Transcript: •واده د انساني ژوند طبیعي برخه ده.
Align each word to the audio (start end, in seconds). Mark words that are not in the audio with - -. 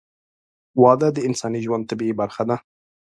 •واده 0.81 1.07
د 1.13 1.17
انساني 1.27 1.59
ژوند 1.65 1.87
طبیعي 1.89 2.13
برخه 2.21 2.43
ده. 2.49 2.55